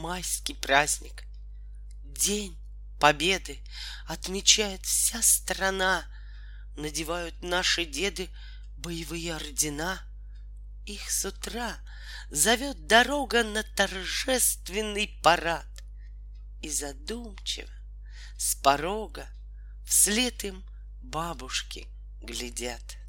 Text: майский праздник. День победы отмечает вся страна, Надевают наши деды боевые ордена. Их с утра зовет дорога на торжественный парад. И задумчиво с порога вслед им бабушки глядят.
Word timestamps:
майский 0.00 0.54
праздник. 0.54 1.24
День 2.04 2.58
победы 2.98 3.60
отмечает 4.06 4.84
вся 4.84 5.22
страна, 5.22 6.04
Надевают 6.76 7.42
наши 7.42 7.84
деды 7.84 8.30
боевые 8.78 9.34
ордена. 9.34 10.00
Их 10.86 11.10
с 11.10 11.26
утра 11.26 11.78
зовет 12.30 12.86
дорога 12.86 13.44
на 13.44 13.62
торжественный 13.62 15.20
парад. 15.22 15.66
И 16.62 16.70
задумчиво 16.70 17.70
с 18.38 18.54
порога 18.54 19.28
вслед 19.86 20.42
им 20.44 20.64
бабушки 21.02 21.86
глядят. 22.22 22.99